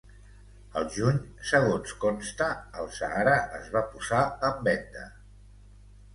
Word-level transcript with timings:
Al 0.79 0.85
juny, 0.95 1.19
segons 1.49 1.93
consta, 2.05 2.47
el 2.81 2.89
Sahara 2.97 3.37
es 3.59 3.69
va 3.77 3.85
posar 3.93 4.25
en 4.51 4.59
venda. 4.71 5.07